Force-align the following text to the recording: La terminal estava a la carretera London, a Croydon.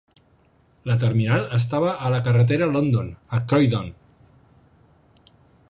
La 0.91 0.95
terminal 1.03 1.43
estava 1.57 1.91
a 2.07 2.11
la 2.15 2.23
carretera 2.29 2.69
London, 2.77 3.13
a 3.39 3.43
Croydon. 3.53 3.95